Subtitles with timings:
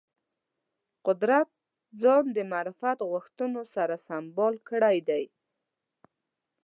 [1.07, 1.49] قدرت
[2.01, 5.23] ځان د معرفت غوښتنو سره سمبال کړی دی